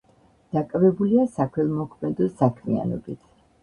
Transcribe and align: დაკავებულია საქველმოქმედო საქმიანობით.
დაკავებულია 0.57 1.27
საქველმოქმედო 1.37 2.33
საქმიანობით. 2.43 3.27